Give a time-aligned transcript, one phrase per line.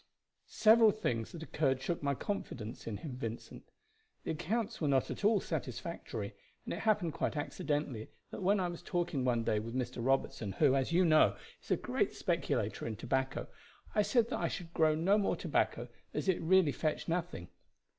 [0.47, 3.69] "Several things that occurred shook my confidence in him, Vincent.
[4.23, 6.33] The accounts were not at all satisfactory,
[6.65, 10.03] and it happened quite accidentally that when I was talking one day with Mr.
[10.03, 13.47] Robertson, who, as you know, is a great speculator in tobacco,
[13.93, 17.49] I said that I should grow no more tobacco, as it really fetched nothing.